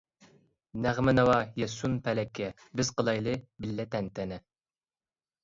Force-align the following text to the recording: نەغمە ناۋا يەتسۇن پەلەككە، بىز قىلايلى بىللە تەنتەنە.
نەغمە 0.85 1.13
ناۋا 1.17 1.35
يەتسۇن 1.63 1.99
پەلەككە، 2.07 2.49
بىز 2.81 2.91
قىلايلى 3.01 3.37
بىللە 3.67 3.87
تەنتەنە. 3.95 4.43